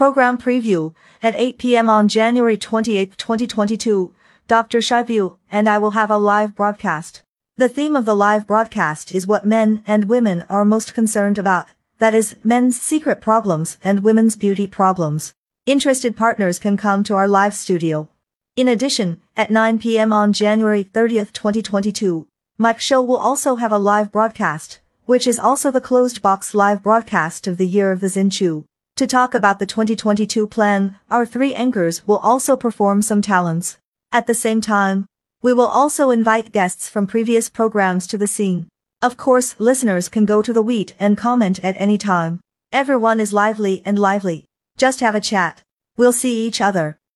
[0.00, 1.90] Program preview at 8 p.m.
[1.90, 4.14] on January 28, 2022.
[4.48, 4.78] Dr.
[4.78, 7.20] Xiaoyu and I will have a live broadcast.
[7.58, 11.66] The theme of the live broadcast is what men and women are most concerned about.
[11.98, 15.34] That is, men's secret problems and women's beauty problems.
[15.66, 18.08] Interested partners can come to our live studio.
[18.56, 20.14] In addition, at 9 p.m.
[20.14, 22.26] on January 30th, 2022,
[22.56, 26.82] Mic Show will also have a live broadcast, which is also the closed box live
[26.82, 28.64] broadcast of the year of the Xin Chou.
[29.00, 33.78] To talk about the 2022 plan, our three anchors will also perform some talents.
[34.12, 35.06] At the same time,
[35.40, 38.68] we will also invite guests from previous programs to the scene.
[39.00, 42.40] Of course, listeners can go to the wheat and comment at any time.
[42.74, 44.44] Everyone is lively and lively.
[44.76, 45.62] Just have a chat.
[45.96, 46.98] We'll see each other.